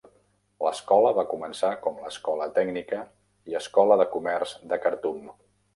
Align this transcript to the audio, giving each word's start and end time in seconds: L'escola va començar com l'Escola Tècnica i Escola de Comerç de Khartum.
L'escola 0.67 1.11
va 1.17 1.25
començar 1.33 1.69
com 1.85 2.01
l'Escola 2.07 2.49
Tècnica 2.57 3.05
i 3.53 3.61
Escola 3.65 4.03
de 4.03 4.13
Comerç 4.17 4.61
de 4.73 4.85
Khartum. 4.87 5.27